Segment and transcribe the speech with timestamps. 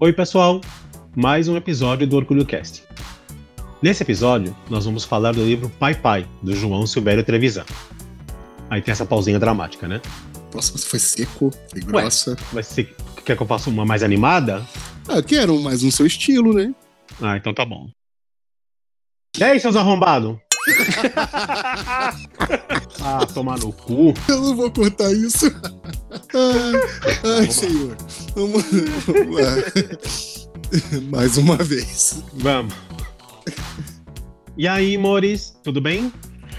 [0.00, 0.60] Oi, pessoal!
[1.14, 2.82] Mais um episódio do Orgulho Cast.
[3.80, 7.64] Nesse episódio, nós vamos falar do livro Pai Pai, do João Silvério Trevisan.
[8.68, 10.02] Aí tem essa pausinha dramática, né?
[10.52, 12.36] Nossa, você foi seco, foi grossa.
[12.52, 12.88] Mas você
[13.24, 14.66] quer que eu faça uma mais animada?
[15.08, 16.74] Ah, quero mais um seu estilo, né?
[17.22, 17.88] Ah, então tá bom.
[19.38, 20.36] E aí, seus arrombados?
[23.00, 24.12] ah, tomar no cu.
[24.28, 25.46] Eu não vou cortar isso.
[26.32, 27.96] Ai, ai senhor.
[28.34, 28.64] Vamos,
[29.06, 29.56] vamos lá.
[31.10, 32.22] Mais uma vez.
[32.34, 32.74] Vamos.
[34.56, 36.12] E aí, Mores, tudo bem?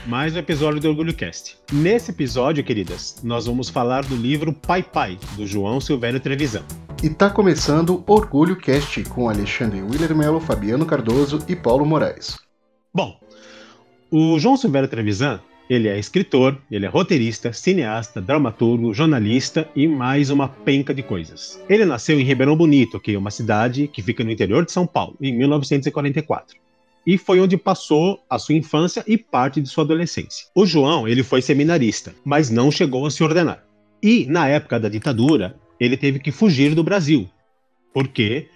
[0.06, 1.58] Mais um episódio do Orgulho Cast.
[1.72, 6.64] Nesse episódio, queridas, nós vamos falar do livro Pai Pai, do João Silvério Trevisan.
[7.02, 12.38] E tá começando Orgulho Cast com Alexandre Willer Mello, Fabiano Cardoso e Paulo Moraes.
[12.94, 13.20] Bom,
[14.12, 20.30] o João Silvério Trevisan, ele é escritor, ele é roteirista, cineasta, dramaturgo, jornalista e mais
[20.30, 21.60] uma penca de coisas.
[21.68, 24.86] Ele nasceu em Ribeirão Bonito, que é uma cidade que fica no interior de São
[24.86, 26.58] Paulo, em 1944.
[27.06, 30.48] E foi onde passou a sua infância e parte de sua adolescência.
[30.56, 33.64] O João, ele foi seminarista, mas não chegou a se ordenar.
[34.02, 37.30] E, na época da ditadura, ele teve que fugir do Brasil,
[37.94, 38.48] porque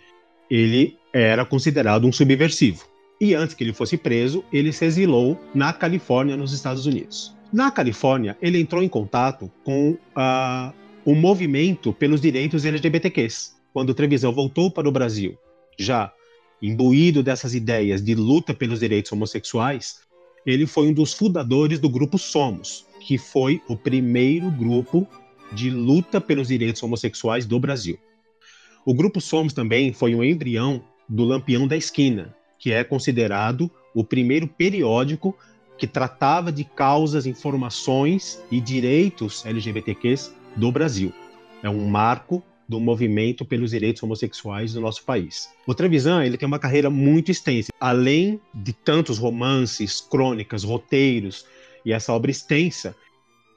[0.49, 2.89] ele era considerado um subversivo
[3.19, 7.35] e antes que ele fosse preso, ele se exilou na Califórnia, nos Estados Unidos.
[7.51, 13.57] Na Califórnia, ele entrou em contato com uh, o movimento pelos direitos LGBTQs.
[13.73, 15.37] Quando Trevisan voltou para o Brasil,
[15.77, 16.13] já
[16.61, 20.01] imbuído dessas ideias de luta pelos direitos homossexuais,
[20.45, 25.07] ele foi um dos fundadores do grupo Somos, que foi o primeiro grupo
[25.51, 27.97] de luta pelos direitos homossexuais do Brasil.
[28.85, 34.03] O grupo Somos também foi um embrião do Lampião da Esquina, que é considerado o
[34.03, 35.35] primeiro periódico
[35.77, 41.13] que tratava de causas, informações e direitos LGBTQs do Brasil.
[41.63, 45.49] É um marco do movimento pelos direitos homossexuais do nosso país.
[45.65, 47.71] O Trevisan ele tem uma carreira muito extensa.
[47.79, 51.47] Além de tantos romances, crônicas, roteiros
[51.83, 52.95] e essa obra extensa,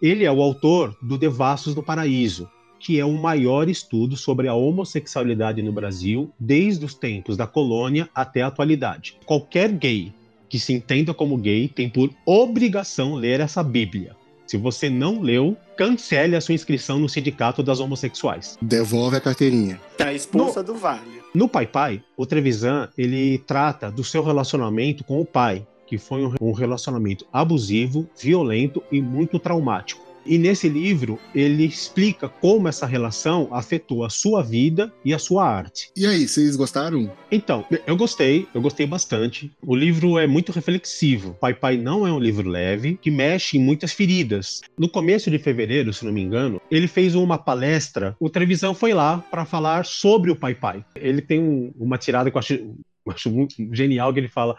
[0.00, 2.48] ele é o autor do Devassos do Paraíso,
[2.82, 8.08] que é o maior estudo sobre a homossexualidade no Brasil desde os tempos da colônia
[8.12, 9.16] até a atualidade.
[9.24, 10.12] Qualquer gay
[10.48, 14.16] que se entenda como gay tem por obrigação ler essa Bíblia.
[14.46, 18.58] Se você não leu, cancele a sua inscrição no Sindicato das Homossexuais.
[18.60, 19.80] Devolve a carteirinha.
[19.96, 21.22] Tá expulsa no, do vale.
[21.32, 26.28] No Pai Pai, o Trevisan, ele trata do seu relacionamento com o pai, que foi
[26.40, 30.11] um relacionamento abusivo, violento e muito traumático.
[30.24, 35.44] E nesse livro ele explica como essa relação afetou a sua vida e a sua
[35.44, 35.90] arte.
[35.96, 37.10] E aí, vocês gostaram?
[37.30, 39.50] Então, eu gostei, eu gostei bastante.
[39.64, 41.36] O livro é muito reflexivo.
[41.40, 44.60] Pai Pai não é um livro leve, que mexe em muitas feridas.
[44.78, 48.16] No começo de fevereiro, se não me engano, ele fez uma palestra.
[48.20, 50.84] O Trevisão foi lá para falar sobre o Pai Pai.
[50.94, 52.74] Ele tem um, uma tirada que eu acho,
[53.08, 54.56] acho muito genial que ele fala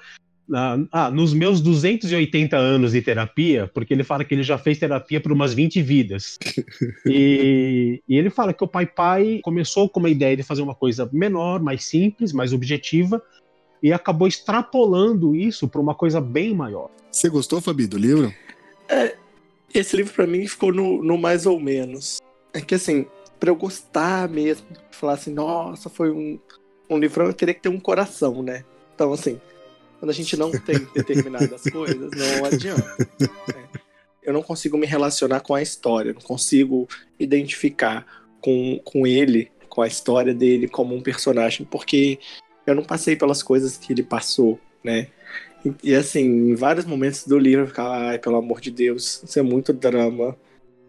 [0.51, 5.21] ah, nos meus 280 anos de terapia, porque ele fala que ele já fez terapia
[5.21, 6.37] por umas 20 vidas.
[7.05, 10.75] e, e, ele fala que o Pai Pai começou com uma ideia de fazer uma
[10.75, 13.21] coisa menor, mais simples, mais objetiva,
[13.81, 16.89] e acabou extrapolando isso para uma coisa bem maior.
[17.11, 18.33] Você gostou, Fabi, do livro?
[18.89, 19.15] É,
[19.73, 22.17] esse livro para mim ficou no, no, mais ou menos.
[22.53, 23.05] É que assim,
[23.39, 26.39] para eu gostar mesmo, falar assim, nossa, foi um,
[26.89, 28.63] um livro, eu teria que ter um coração, né?
[28.95, 29.39] Então, assim,
[30.03, 33.07] quando a gente não tem determinadas coisas, não adianta.
[33.21, 33.69] Né?
[34.21, 38.05] Eu não consigo me relacionar com a história, não consigo identificar
[38.41, 42.19] com, com ele, com a história dele como um personagem, porque
[42.67, 45.07] eu não passei pelas coisas que ele passou, né?
[45.65, 49.23] E, e assim, em vários momentos do livro eu ficava, ai, pelo amor de Deus,
[49.23, 50.35] isso é muito drama.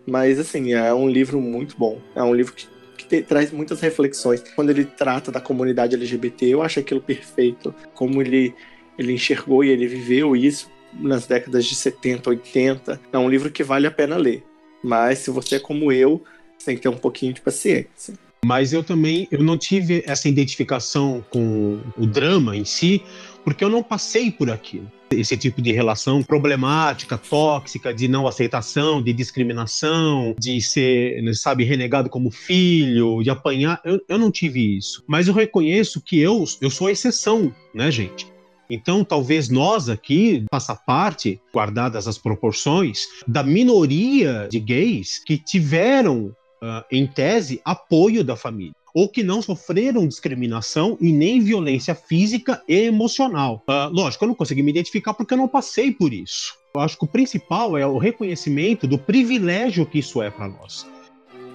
[0.05, 2.01] Mas assim, é um livro muito bom.
[2.17, 4.43] É um livro que que te, traz muitas reflexões.
[4.55, 7.75] Quando ele trata da comunidade LGBT, eu acho aquilo perfeito.
[7.95, 8.55] Como ele
[8.99, 13.01] ele enxergou e ele viveu isso nas décadas de 70, 80.
[13.13, 14.43] É um livro que vale a pena ler.
[14.83, 16.23] Mas se você é como eu,
[16.59, 18.15] você tem que ter um pouquinho de paciência.
[18.45, 23.03] Mas eu também eu não tive essa identificação com o drama em si,
[23.43, 24.91] porque eu não passei por aquilo.
[25.11, 32.11] Esse tipo de relação problemática, tóxica, de não aceitação, de discriminação, de ser, sabe, renegado
[32.11, 35.03] como filho, de apanhar, eu, eu não tive isso.
[35.07, 38.34] Mas eu reconheço que eu, eu sou a exceção, né, gente?
[38.69, 46.35] Então, talvez nós aqui faça parte, guardadas as proporções, da minoria de gays que tiveram,
[46.63, 52.63] uh, em tese, apoio da família ou que não sofreram discriminação e nem violência física
[52.69, 53.61] e emocional.
[53.69, 56.55] Uh, lógico, eu não consegui me identificar porque eu não passei por isso.
[56.75, 60.87] Eu acho que o principal é o reconhecimento do privilégio que isso é para nós.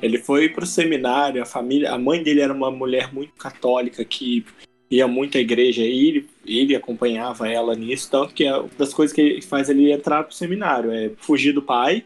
[0.02, 4.46] Ele foi pro seminário, a família, a mãe dele era uma mulher muito católica que
[4.90, 8.94] ia muito à igreja e ele, ele acompanhava ela nisso, tanto que é uma das
[8.94, 12.04] coisas que ele faz ele entrar pro seminário, é fugir do pai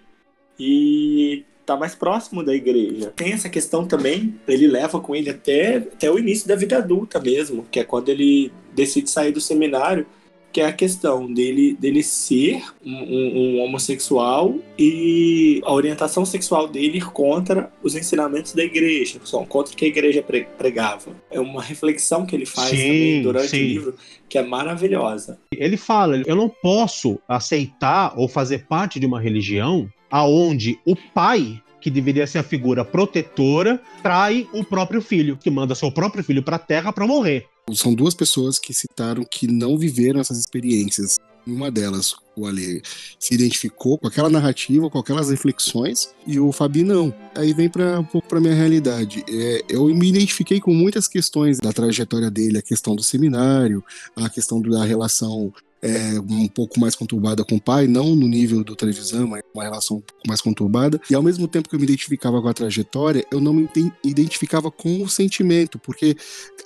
[0.60, 3.14] e tá mais próximo da igreja.
[3.16, 7.20] Tem essa questão também, ele leva com ele até, até o início da vida adulta
[7.20, 10.06] mesmo, que é quando ele decide sair do seminário,
[10.54, 16.68] que é a questão dele, dele ser um, um, um homossexual e a orientação sexual
[16.68, 19.20] dele ir contra os ensinamentos da igreja,
[19.50, 21.12] contra o que a igreja pregava.
[21.32, 23.58] É uma reflexão que ele faz sim, também durante sim.
[23.58, 23.96] o livro
[24.30, 25.40] que é maravilhosa.
[25.52, 31.60] Ele fala: eu não posso aceitar ou fazer parte de uma religião aonde o pai
[31.82, 36.42] que deveria ser a figura protetora, trai o próprio filho, que manda seu próprio filho
[36.42, 37.46] para a Terra para morrer.
[37.72, 41.18] São duas pessoas que citaram que não viveram essas experiências.
[41.46, 42.82] Uma delas, o Ale,
[43.20, 47.14] se identificou com aquela narrativa, com aquelas reflexões, e o Fabi não.
[47.36, 49.24] Aí vem para para minha realidade.
[49.28, 53.84] É, eu me identifiquei com muitas questões da trajetória dele, a questão do seminário,
[54.16, 58.64] a questão da relação é, um pouco mais conturbada com o pai, não no nível
[58.64, 61.00] do televisão, mas uma relação um pouco mais conturbada.
[61.10, 63.70] E ao mesmo tempo que eu me identificava com a trajetória, eu não me
[64.04, 66.16] identificava com o sentimento, porque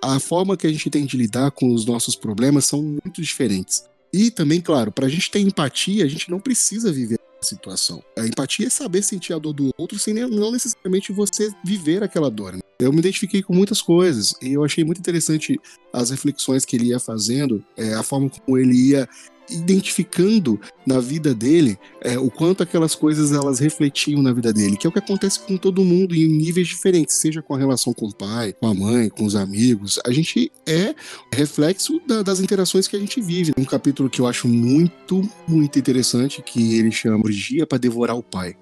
[0.04, 3.84] a forma que a gente tem de lidar com os nossos problemas são muito diferentes.
[4.14, 8.04] E também, claro, para a gente ter empatia, a gente não precisa viver situação.
[8.18, 12.30] A empatia é saber sentir a dor do outro sem não necessariamente você viver aquela
[12.30, 12.54] dor.
[12.54, 12.60] Né?
[12.80, 15.60] Eu me identifiquei com muitas coisas e eu achei muito interessante
[15.92, 19.08] as reflexões que ele ia fazendo, é, a forma como ele ia
[19.50, 24.88] identificando na vida dele é, o quanto aquelas coisas elas refletiam na vida dele, que
[24.88, 28.08] é o que acontece com todo mundo em níveis diferentes, seja com a relação com
[28.08, 30.00] o pai, com a mãe, com os amigos.
[30.06, 30.94] A gente é
[31.34, 33.54] reflexo da, das interações que a gente vive.
[33.58, 38.24] Um capítulo que eu acho muito, muito interessante, que ele chama Orgia para Devorar o
[38.24, 38.56] Pai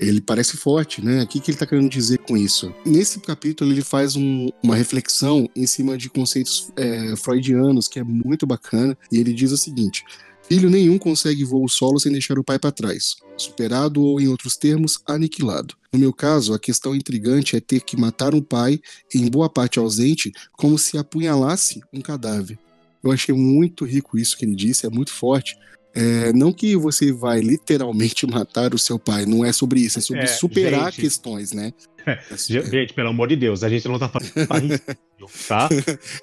[0.00, 1.22] ele parece forte, né?
[1.22, 2.72] O que, que ele está querendo dizer com isso?
[2.86, 8.02] Nesse capítulo, ele faz um, uma reflexão em cima de conceitos é, freudianos, que é
[8.02, 10.02] muito bacana, e ele diz o seguinte:
[10.50, 14.56] Filho nenhum consegue voo solo sem deixar o pai para trás, superado ou, em outros
[14.56, 15.76] termos, aniquilado.
[15.92, 18.80] No meu caso, a questão intrigante é ter que matar um pai,
[19.14, 22.58] em boa parte ausente, como se apunhalasse um cadáver.
[23.02, 25.56] Eu achei muito rico isso que ele disse, é muito forte,
[25.94, 30.02] é, não que você vai literalmente matar o seu pai, não é sobre isso, é
[30.02, 31.72] sobre é, superar gente, questões, né?
[32.06, 34.26] É, gente, pelo amor de Deus, a gente não tá falando
[35.46, 35.68] tá?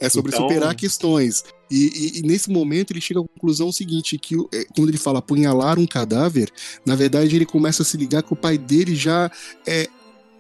[0.02, 0.48] É sobre então...
[0.48, 1.44] superar questões.
[1.70, 5.20] E, e, e, nesse momento ele chega à conclusão seguinte: que é, quando ele fala
[5.20, 6.50] apunhalar um cadáver,
[6.84, 9.30] na verdade ele começa a se ligar que o pai dele já
[9.68, 9.88] é,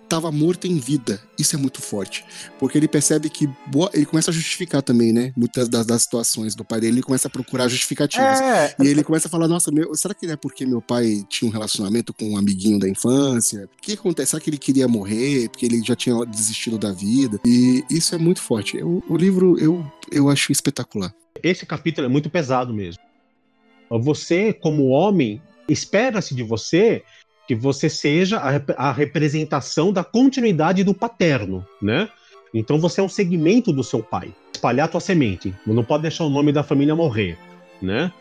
[0.07, 1.21] estava morto em vida.
[1.37, 2.25] Isso é muito forte.
[2.57, 3.47] Porque ele percebe que.
[3.67, 5.31] Boa, ele começa a justificar também, né?
[5.35, 6.95] Muitas das, das situações do pai dele.
[6.95, 8.41] Ele começa a procurar justificativas.
[8.41, 11.47] É, e ele começa a falar: nossa, meu, será que é porque meu pai tinha
[11.47, 13.65] um relacionamento com um amiguinho da infância?
[13.77, 14.31] O que acontece?
[14.31, 15.49] Será que ele queria morrer?
[15.49, 17.39] Porque ele já tinha desistido da vida?
[17.45, 18.77] E isso é muito forte.
[18.77, 21.13] Eu, o livro eu, eu acho espetacular.
[21.43, 23.01] Esse capítulo é muito pesado mesmo.
[23.89, 27.03] Você, como homem, espera-se de você
[27.47, 32.09] que você seja a, a representação da continuidade do paterno, né?
[32.53, 34.33] Então você é um segmento do seu pai.
[34.53, 35.53] Espalhar tua semente.
[35.65, 37.37] Não pode deixar o nome da família morrer,
[37.81, 38.11] né?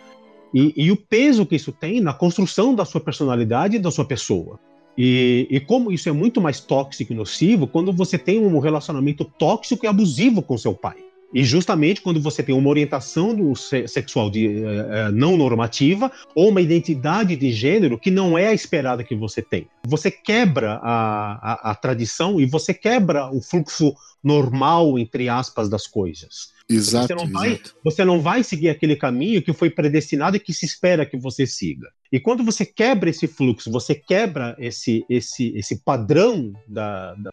[0.54, 4.04] E, e, o peso que isso tem na construção da sua personalidade e da sua
[4.04, 4.58] pessoa.
[4.96, 9.24] E, e, como isso é muito mais tóxico e nocivo quando você tem um relacionamento
[9.24, 10.96] tóxico e abusivo com seu pai.
[11.34, 16.60] E justamente quando você tem uma orientação do sexual de, uh, não normativa ou uma
[16.60, 19.68] identidade de gênero que não é a esperada que você tem.
[19.86, 25.86] Você quebra a, a, a tradição e você quebra o fluxo normal, entre aspas, das
[25.86, 26.54] coisas.
[26.68, 27.32] Exato você, não exato.
[27.32, 31.16] vai, você não vai seguir aquele caminho que foi predestinado e que se espera que
[31.16, 31.88] você siga.
[32.10, 37.30] E quando você quebra esse fluxo, você quebra esse, esse, esse padrão da, da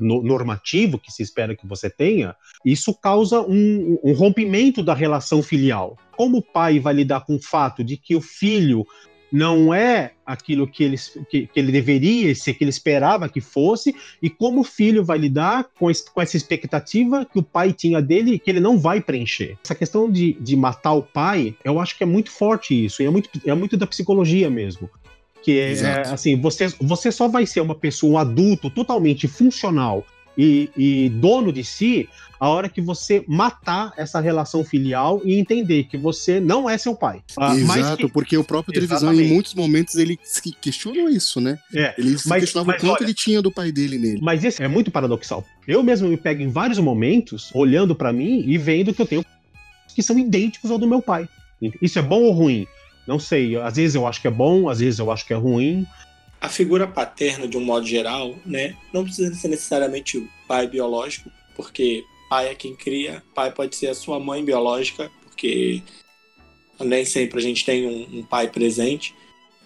[0.00, 5.98] normativo que se espera que você tenha, isso causa um, um, rompimento da relação filial.
[6.16, 8.86] Como o pai vai lidar com o fato de que o filho
[9.34, 10.96] não é aquilo que ele,
[11.28, 15.18] que, que ele deveria ser, que ele esperava que fosse, e como o filho vai
[15.18, 19.58] lidar com, com essa expectativa que o pai tinha dele que ele não vai preencher.
[19.64, 23.06] Essa questão de, de matar o pai, eu acho que é muito forte isso, e
[23.06, 24.88] é muito, é muito da psicologia mesmo.
[25.44, 30.06] Que é, é assim, você, você só vai ser uma pessoa, um adulto totalmente funcional
[30.36, 32.08] e, e, dono de si
[32.40, 36.94] a hora que você matar essa relação filial e entender que você não é seu
[36.94, 37.22] pai.
[37.38, 38.12] Ah, Exato, que...
[38.12, 40.18] porque o próprio televisão, em muitos momentos, ele
[40.60, 41.58] questionou isso, né?
[41.74, 44.20] É, ele mas, questionava mas, o quanto olha, ele tinha do pai dele nele.
[44.20, 45.44] Mas isso é muito paradoxal.
[45.66, 49.24] Eu mesmo me pego em vários momentos olhando para mim e vendo que eu tenho
[49.94, 51.28] que são idênticos ao do meu pai.
[51.80, 52.66] Isso é bom ou ruim?
[53.06, 55.36] Não sei, às vezes eu acho que é bom, às vezes eu acho que é
[55.36, 55.86] ruim.
[56.40, 61.30] a figura paterna, de um modo geral, né, não precisa ser necessariamente o pai biológico,
[61.56, 65.82] porque pai é quem cria, pai pode ser a sua mãe biológica, porque
[66.80, 69.14] nem sempre a gente tem um, um pai presente,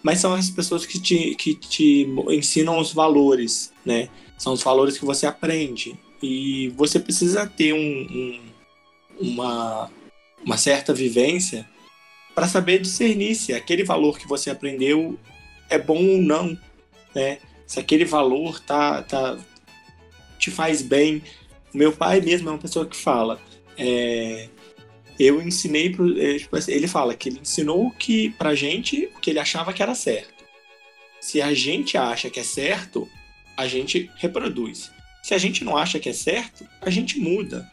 [0.02, 4.08] mas são as pessoas que te, que te ensinam os valores, né?
[4.36, 5.98] São os valores que você aprende.
[6.22, 8.40] E você precisa ter um, um,
[9.20, 9.90] uma,
[10.44, 11.68] uma certa vivência
[12.38, 15.18] para saber discernir se aquele valor que você aprendeu
[15.68, 16.56] é bom ou não,
[17.12, 17.38] né?
[17.66, 19.36] Se aquele valor tá, tá
[20.38, 21.20] te faz bem.
[21.74, 23.42] O meu pai mesmo é uma pessoa que fala,
[23.76, 24.48] é,
[25.18, 29.18] eu ensinei pro, é, tipo assim, ele fala que ele ensinou que pra gente o
[29.18, 30.44] que ele achava que era certo.
[31.20, 33.08] Se a gente acha que é certo,
[33.56, 34.92] a gente reproduz.
[35.24, 37.68] Se a gente não acha que é certo, a gente muda.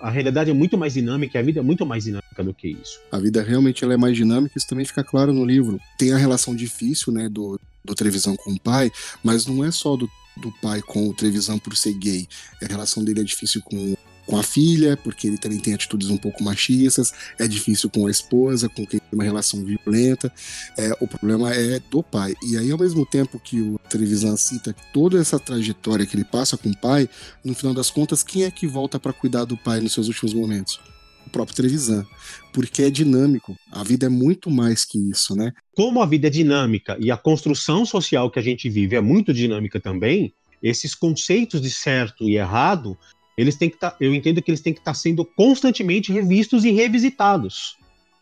[0.00, 3.00] A realidade é muito mais dinâmica, a vida é muito mais dinâmica do que isso.
[3.10, 5.80] A vida realmente ela é mais dinâmica, isso também fica claro no livro.
[5.98, 8.90] Tem a relação difícil, né, do, do Trevisan com o pai,
[9.22, 12.28] mas não é só do, do pai com o Trevisan por ser gay.
[12.62, 13.96] A relação dele é difícil com
[14.30, 18.10] com a filha, porque ele também tem atitudes um pouco machistas, é difícil com a
[18.10, 20.32] esposa, com quem tem uma relação violenta.
[20.78, 22.34] É, o problema é do pai.
[22.40, 26.56] E aí, ao mesmo tempo que o Trevisan cita toda essa trajetória que ele passa
[26.56, 27.08] com o pai,
[27.44, 30.32] no final das contas, quem é que volta para cuidar do pai nos seus últimos
[30.32, 30.78] momentos?
[31.26, 32.06] O próprio Trevisan.
[32.52, 33.56] Porque é dinâmico.
[33.72, 35.52] A vida é muito mais que isso, né?
[35.74, 39.34] Como a vida é dinâmica e a construção social que a gente vive é muito
[39.34, 40.32] dinâmica também,
[40.62, 42.96] esses conceitos de certo e errado
[43.40, 46.12] eles têm que estar, tá, eu entendo que eles têm que estar tá sendo constantemente
[46.12, 47.76] revistos e revisitados.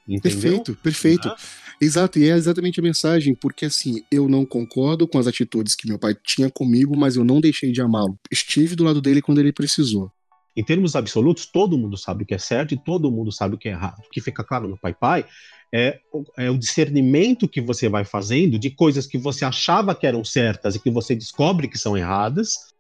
[0.09, 0.63] Entendeu?
[0.63, 1.35] Perfeito, perfeito.
[1.81, 5.87] Exato, e é exatamente a mensagem, porque assim, eu não concordo com as atitudes que
[5.87, 8.19] meu pai tinha comigo, mas eu não deixei de amá-lo.
[8.31, 10.11] Estive do lado dele quando ele precisou.
[10.57, 13.59] Em termos absolutos, todo mundo sabe o que é certo e todo mundo sabe o
[13.59, 14.01] que é errado.
[14.01, 15.25] O que fica claro no Pai Pai
[15.73, 16.01] é,
[16.37, 20.75] é, o discernimento que você vai fazendo de coisas que você achava que eram certas
[20.75, 22.75] e que você descobre que são erradas,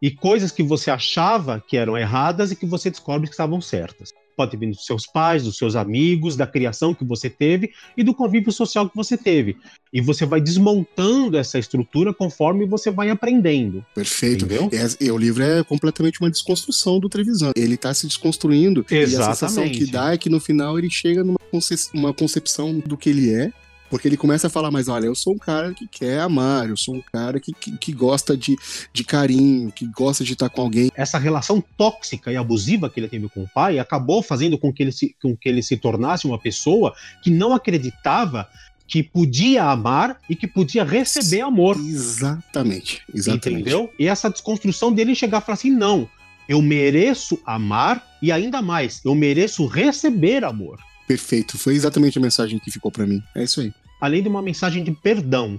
[0.00, 4.12] e coisas que você achava que eram erradas e que você descobre que estavam certas.
[4.36, 8.14] Pode vir dos seus pais, dos seus amigos, da criação que você teve e do
[8.14, 9.56] convívio social que você teve.
[9.92, 13.84] E você vai desmontando essa estrutura conforme você vai aprendendo.
[13.92, 14.46] Perfeito.
[14.46, 17.50] É, e o livro é completamente uma desconstrução do Trevisan.
[17.56, 19.12] Ele está se desconstruindo Exatamente.
[19.12, 21.74] e a sensação que dá é que no final ele chega numa conce
[22.16, 23.52] concepção do que ele é
[23.88, 26.76] porque ele começa a falar, mas olha, eu sou um cara que quer amar, eu
[26.76, 28.56] sou um cara que, que, que gosta de,
[28.92, 30.90] de carinho, que gosta de estar com alguém.
[30.94, 34.82] Essa relação tóxica e abusiva que ele teve com o pai acabou fazendo com que
[34.82, 38.48] ele se, com que ele se tornasse uma pessoa que não acreditava
[38.86, 41.76] que podia amar e que podia receber amor.
[41.76, 43.60] Exatamente, exatamente.
[43.60, 43.92] Entendeu?
[43.98, 46.08] E essa desconstrução dele chegar a falar assim: não,
[46.48, 50.80] eu mereço amar e ainda mais, eu mereço receber amor.
[51.08, 51.56] Perfeito.
[51.56, 53.22] Foi exatamente a mensagem que ficou para mim.
[53.34, 53.72] É isso aí.
[53.98, 55.58] Além de uma mensagem de perdão.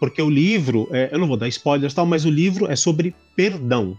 [0.00, 3.14] Porque o livro, é, eu não vou dar spoilers tal, mas o livro é sobre
[3.36, 3.96] perdão.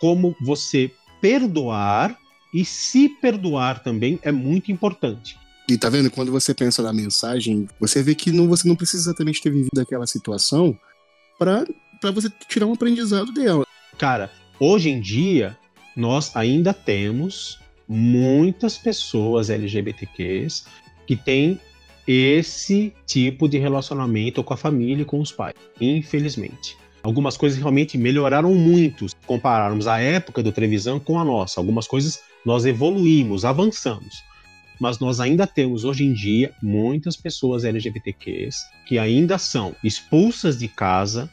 [0.00, 2.18] Como você perdoar
[2.52, 5.38] e se perdoar também é muito importante.
[5.68, 6.10] E tá vendo?
[6.10, 9.80] Quando você pensa na mensagem, você vê que não, você não precisa exatamente ter vivido
[9.80, 10.76] aquela situação
[11.38, 11.64] para
[12.12, 13.64] você tirar um aprendizado dela.
[13.96, 15.56] Cara, hoje em dia,
[15.96, 20.66] nós ainda temos muitas pessoas LGBTQs
[21.06, 21.60] que têm
[22.06, 26.76] esse tipo de relacionamento com a família e com os pais, infelizmente.
[27.02, 31.60] Algumas coisas realmente melhoraram muito se compararmos a época do televisão com a nossa.
[31.60, 34.22] Algumas coisas nós evoluímos, avançamos.
[34.80, 40.66] Mas nós ainda temos hoje em dia muitas pessoas LGBTQs que ainda são expulsas de
[40.66, 41.30] casa,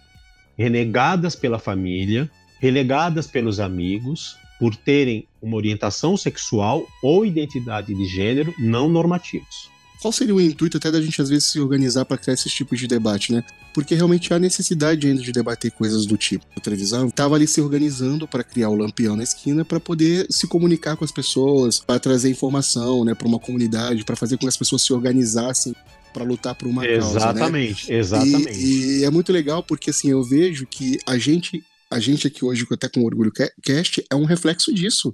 [0.57, 2.29] renegadas pela família,
[2.59, 9.71] relegadas pelos amigos, por terem uma orientação sexual ou identidade de gênero não normativos.
[9.99, 12.79] Qual seria o intuito até da gente às vezes se organizar para criar esses tipos
[12.79, 13.43] de debate, né?
[13.73, 16.45] Porque realmente há necessidade ainda de debater coisas do tipo.
[16.55, 20.45] A televisão estava ali se organizando para criar o lampião na esquina para poder se
[20.45, 24.47] comunicar com as pessoas, para trazer informação, né, para uma comunidade, para fazer com que
[24.47, 25.75] as pessoas se organizassem
[26.13, 27.31] para lutar por uma exatamente, causa, né?
[27.31, 28.59] Exatamente, exatamente.
[28.59, 32.45] E, e, é muito legal porque assim eu vejo que a gente a gente aqui
[32.45, 33.31] hoje, até com Orgulho
[33.61, 35.13] Cast, é um reflexo disso.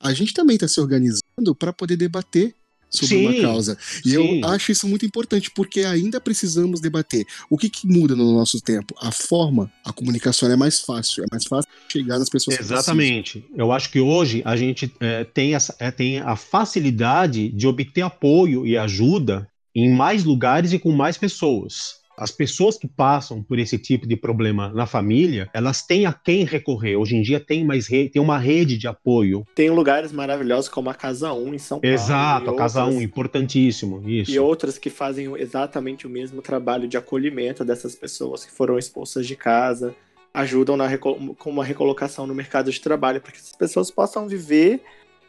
[0.00, 2.54] A gente também está se organizando para poder debater
[2.88, 3.76] sobre sim, uma causa.
[4.04, 4.40] E sim.
[4.40, 7.24] eu acho isso muito importante, porque ainda precisamos debater.
[7.50, 8.94] O que, que, muda no nosso tempo?
[9.00, 13.44] A forma, a comunicação é mais fácil, é mais fácil chegar nas pessoas Exatamente.
[13.56, 18.02] Eu acho que hoje a gente é, tem, essa, é, tem a facilidade de obter
[18.02, 22.01] apoio e ajuda em mais lugares e com mais pessoas.
[22.16, 26.44] As pessoas que passam por esse tipo de problema na família, elas têm a quem
[26.44, 26.96] recorrer.
[26.96, 28.08] Hoje em dia tem mais re...
[28.08, 29.46] tem uma rede de apoio.
[29.54, 31.94] Tem lugares maravilhosos como a Casa 1 em São Paulo.
[31.94, 32.98] Exato, a Casa outras...
[32.98, 34.08] 1, importantíssimo.
[34.08, 34.30] Isso.
[34.30, 39.26] E outras que fazem exatamente o mesmo trabalho de acolhimento dessas pessoas que foram expulsas
[39.26, 39.94] de casa,
[40.34, 41.34] ajudam na reco...
[41.36, 44.82] com uma recolocação no mercado de trabalho, para que essas pessoas possam viver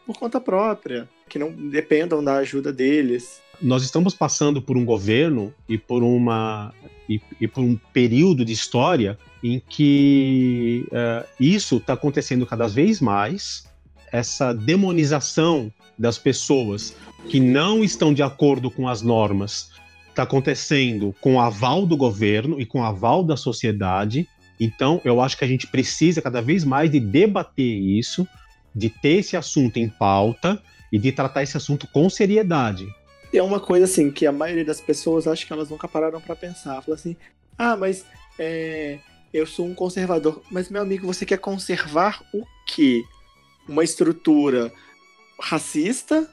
[0.05, 5.53] por conta própria, que não dependam da ajuda deles nós estamos passando por um governo
[5.69, 6.73] e por uma
[7.07, 12.99] e, e por um período de história em que uh, isso está acontecendo cada vez
[12.99, 13.65] mais
[14.11, 16.95] essa demonização das pessoas
[17.29, 19.71] que não estão de acordo com as normas
[20.09, 24.27] está acontecendo com o aval do governo e com o aval da sociedade.
[24.59, 28.27] Então, eu acho que a gente precisa cada vez mais de debater isso,
[28.75, 30.61] de ter esse assunto em pauta
[30.91, 32.87] e de tratar esse assunto com seriedade.
[33.33, 36.35] É uma coisa assim que a maioria das pessoas acho que elas nunca pararam para
[36.35, 36.81] pensar.
[36.81, 37.15] Fala assim,
[37.57, 38.05] ah, mas
[38.37, 38.99] é,
[39.33, 40.41] eu sou um conservador.
[40.51, 43.03] Mas, meu amigo, você quer conservar o quê?
[43.67, 44.71] Uma estrutura
[45.39, 46.29] racista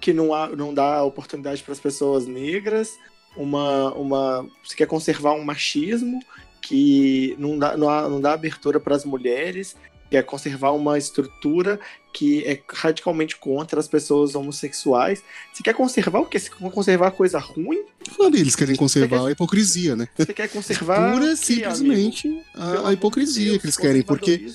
[0.00, 2.98] que não, há, não dá oportunidade para as pessoas negras,
[3.36, 4.48] uma, uma.
[4.64, 6.20] Você quer conservar um machismo
[6.60, 9.76] que não dá, não, há, não dá abertura para as mulheres,
[10.10, 11.80] que é conservar uma estrutura
[12.12, 15.22] que é radicalmente contra as pessoas homossexuais.
[15.52, 16.38] Você quer conservar o quê?
[16.38, 17.84] Você quer conservar coisa ruim?
[18.16, 19.26] Falando, eles querem conservar quer...
[19.26, 20.08] a hipocrisia, né?
[20.16, 21.12] Você quer conservar.
[21.12, 24.46] Pura simplesmente a, a, hipocrisia Deus, que eles querem, porque.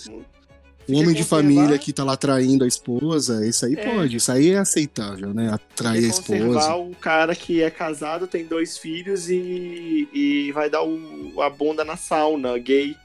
[0.89, 3.93] O homem de família que tá lá traindo a esposa, isso aí é.
[3.93, 5.53] pode, isso aí é aceitável, né?
[5.53, 6.75] Atrair a esposa.
[6.75, 11.85] o cara que é casado, tem dois filhos e, e vai dar o, a bunda
[11.85, 12.95] na sauna, gay.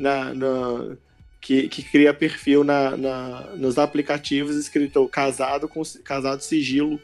[0.00, 0.96] Na, na,
[1.42, 6.98] que, que cria perfil na, na, nos aplicativos escrito casado com casado sigilo.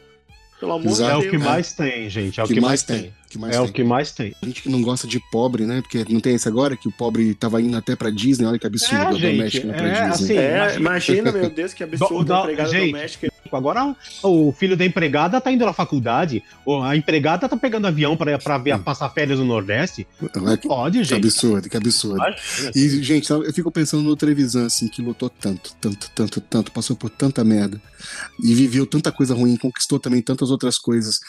[0.59, 1.21] Pelo amor Exato.
[1.21, 1.23] de Deus.
[1.23, 2.39] É o que mais tem, gente.
[2.39, 3.01] É o que, que mais, mais tem.
[3.01, 3.13] tem.
[3.29, 3.69] Que mais é tem.
[3.69, 4.35] o que mais tem.
[4.41, 5.81] A gente que não gosta de pobre, né?
[5.81, 8.45] Porque não tem esse agora que o pobre tava indo até pra Disney.
[8.45, 10.37] Olha que absurdo, é, gente, é, pra Disney.
[10.37, 12.25] Assim, é, imagina, meu Deus, que absurdo.
[12.25, 16.43] Do, do, empregada gente, doméstica Agora o filho da empregada tá indo na faculdade,
[16.83, 20.07] a empregada tá pegando avião para ver passar férias no Nordeste.
[20.35, 21.21] Não pode, gente.
[21.21, 22.23] Que absurdo, que absurdo.
[22.75, 26.95] E, gente, eu fico pensando no Trevisan, assim, que lutou tanto, tanto, tanto, tanto, passou
[26.95, 27.81] por tanta merda
[28.43, 31.19] e viveu tanta coisa ruim, conquistou também tantas outras coisas.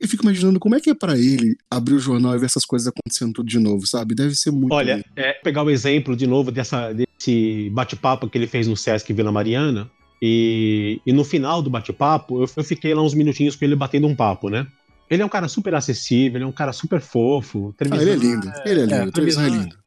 [0.00, 2.64] Eu fico imaginando como é que é para ele abrir o jornal e ver essas
[2.64, 4.14] coisas acontecendo tudo de novo, sabe?
[4.14, 4.72] Deve ser muito.
[4.72, 9.12] Olha, é, pegar o exemplo de novo dessa, desse bate-papo que ele fez no Sesc
[9.12, 13.64] Vila Mariana, e, e no final do bate-papo, eu, eu, fiquei lá uns minutinhos com
[13.64, 14.66] ele batendo um papo, né?
[15.10, 17.74] Ele é um cara super acessível, ele é um cara super fofo.
[17.80, 19.78] Ah, ele é lindo, ele é lindo, é, televisão é lindo.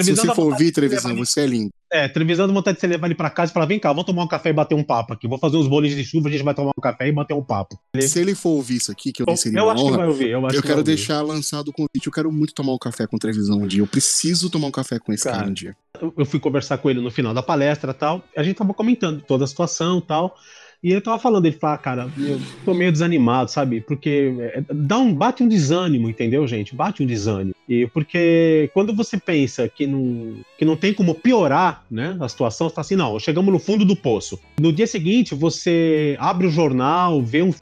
[0.00, 1.70] Se você for ouvir televisão, você é lindo.
[1.92, 4.06] É, televisão dá vontade de você levar ele pra casa e falar: vem cá, vamos
[4.06, 5.28] tomar um café e bater um papo aqui.
[5.28, 7.44] Vou fazer uns bolos de chuva, a gente vai tomar um café e bater um
[7.44, 7.78] papo.
[8.00, 10.08] Se ele for ouvir isso aqui, que eu, eu seria eu acho honra, que vai
[10.08, 10.30] ouvir.
[10.30, 12.06] Eu, eu quero deixar lançado o convite.
[12.06, 13.82] Eu quero muito tomar um café com televisão um dia.
[13.82, 15.76] Eu preciso tomar um café com esse cara, cara um dia.
[16.00, 18.24] Eu fui conversar com ele no final da palestra tal.
[18.36, 20.36] A gente tava comentando toda a situação tal.
[20.82, 23.80] E ele tava falando, ele fala, ah, cara, eu tô meio desanimado, sabe?
[23.80, 26.74] Porque é, dá um, bate um desânimo, entendeu, gente?
[26.74, 27.54] Bate um desânimo.
[27.68, 32.68] E porque quando você pensa que não, que não tem como piorar, né, a situação,
[32.68, 34.40] você tá assim, não, chegamos no fundo do poço.
[34.60, 37.52] No dia seguinte, você abre o jornal, vê um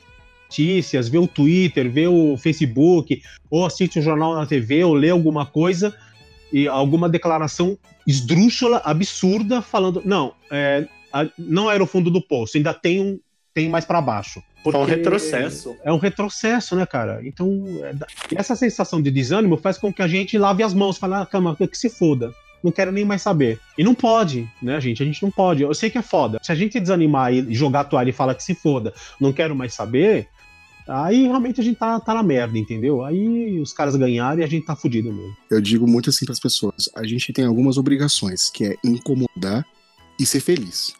[0.50, 5.10] notícias, vê o Twitter, vê o Facebook, ou assiste um jornal na TV, ou lê
[5.10, 5.94] alguma coisa,
[6.52, 10.86] e alguma declaração esdrúxula, absurda, falando, não, é,
[11.38, 13.18] não era o fundo do poço, ainda tem um
[13.52, 14.42] tem mais para baixo.
[14.62, 15.76] Porque é um retrocesso.
[15.82, 17.20] É um retrocesso, né, cara?
[17.24, 17.94] Então, é,
[18.36, 21.56] essa sensação de desânimo faz com que a gente lave as mãos, fale, ah, cama,
[21.56, 22.32] que se foda.
[22.62, 23.58] Não quero nem mais saber.
[23.78, 25.02] E não pode, né, gente?
[25.02, 25.62] A gente não pode.
[25.62, 26.38] Eu sei que é foda.
[26.42, 29.56] Se a gente desanimar e jogar a toalha e falar que se foda, não quero
[29.56, 30.28] mais saber,
[30.88, 33.04] aí realmente a gente tá, tá na merda, entendeu?
[33.04, 35.36] Aí os caras ganharam e a gente tá fudido mesmo.
[35.50, 39.64] Eu digo muito assim para as pessoas: a gente tem algumas obrigações, que é incomodar
[40.18, 40.94] e ser feliz.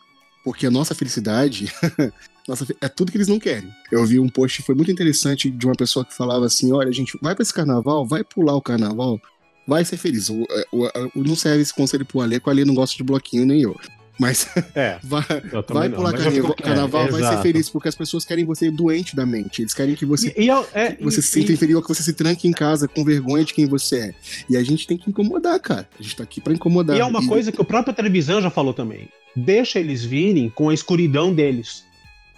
[0.45, 1.71] Porque a nossa felicidade
[2.49, 3.71] nossa, é tudo que eles não querem.
[3.93, 7.19] Eu vi um post foi muito interessante de uma pessoa que falava assim: olha, gente,
[7.23, 9.21] vai para esse carnaval, vai pular o carnaval,
[9.67, 10.29] vai ser feliz.
[10.29, 13.03] O, o, o não serve esse conselho pro Alê, que o Alê não gosta de
[13.03, 13.79] bloquinho nem eu.
[14.21, 15.23] Mas é, vai,
[15.67, 17.37] vai pular carnaval, carnaval é, vai exato.
[17.37, 19.63] ser feliz, porque as pessoas querem você doente da mente.
[19.63, 22.03] Eles querem que você, e, e, é, que você e, se sinta inferior, que você
[22.03, 24.15] se tranque em casa com vergonha de quem você é.
[24.51, 25.89] E a gente tem que incomodar, cara.
[25.99, 26.99] A gente tá aqui pra incomodar.
[26.99, 29.09] E é uma coisa que o próprio televisão já falou também.
[29.35, 31.83] Deixa eles virem com a escuridão deles.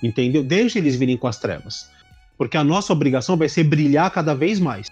[0.00, 0.44] Entendeu?
[0.44, 1.88] Deixa eles virem com as trevas.
[2.38, 4.86] Porque a nossa obrigação vai ser brilhar cada vez mais.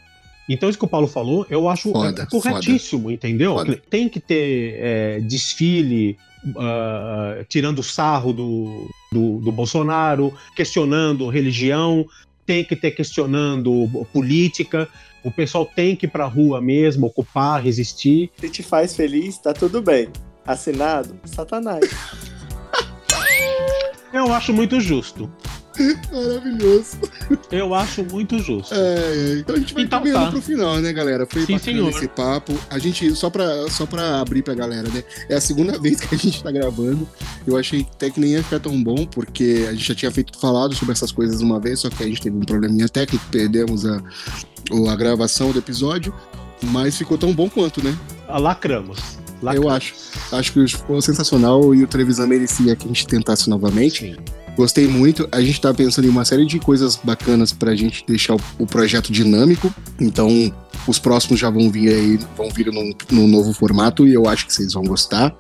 [0.52, 3.14] Então, isso que o Paulo falou, eu acho foda, corretíssimo, foda.
[3.14, 3.54] entendeu?
[3.54, 3.80] Foda.
[3.88, 12.04] Tem que ter é, desfile, uh, tirando sarro do, do, do, Bolsonaro, questionando religião.
[12.44, 14.88] tem que ter questionando política,
[15.22, 18.32] o pessoal tem que ir pra rua mesmo, ocupar, resistir.
[18.40, 20.08] Se te faz feliz, tá tudo bem.
[20.44, 21.84] Assinado, Satanás.
[24.12, 25.30] Eu acho muito justo.
[26.12, 26.96] Maravilhoso.
[27.50, 28.74] Eu acho muito justo.
[28.74, 30.30] É, é, então a gente vai Então caminhando tá.
[30.32, 31.26] pro final, né, galera?
[31.26, 31.88] Foi Sim, bacana senhor.
[31.90, 32.52] esse papo.
[32.68, 35.02] A gente, só pra, só pra abrir pra galera, né?
[35.28, 37.08] É a segunda vez que a gente tá gravando.
[37.46, 40.38] Eu achei até que nem ia ficar tão bom, porque a gente já tinha feito
[40.38, 43.84] falado sobre essas coisas uma vez, só que a gente teve um probleminha técnico, perdemos
[43.86, 44.02] a,
[44.88, 46.14] a gravação do episódio.
[46.62, 47.96] Mas ficou tão bom quanto, né?
[48.28, 48.98] Ah, Lacramos.
[49.40, 49.72] Eu Lacramos.
[49.72, 49.94] acho.
[50.32, 54.00] Acho que ficou sensacional e o Trevisan merecia que a gente tentasse novamente.
[54.14, 54.16] Sim.
[54.60, 55.26] Gostei muito.
[55.32, 58.66] A gente tá pensando em uma série de coisas bacanas pra gente deixar o, o
[58.66, 59.74] projeto dinâmico.
[59.98, 60.52] Então,
[60.86, 64.46] os próximos já vão vir aí, vão vir num, num novo formato e eu acho
[64.46, 65.34] que vocês vão gostar.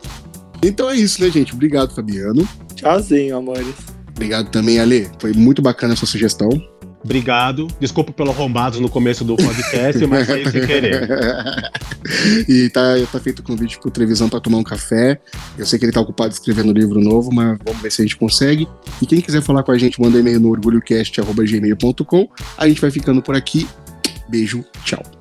[0.62, 1.52] Então é isso, né, gente?
[1.52, 2.48] Obrigado, Fabiano.
[2.74, 3.74] Tchauzinho, amores.
[4.08, 5.10] Obrigado também, Ale.
[5.18, 6.48] Foi muito bacana a sua sugestão.
[7.02, 7.66] Obrigado.
[7.80, 11.08] Desculpa pelo arrombado no começo do podcast, mas foi sem querer.
[12.48, 15.18] e tá, tá feito o convite pro Trevisão pra tomar um café.
[15.56, 18.16] Eu sei que ele tá ocupado escrevendo livro novo, mas vamos ver se a gente
[18.16, 18.68] consegue.
[19.00, 22.28] E quem quiser falar com a gente, manda e-mail no orgulhocast.gmail.com.
[22.58, 23.66] A gente vai ficando por aqui.
[24.28, 25.19] Beijo, tchau.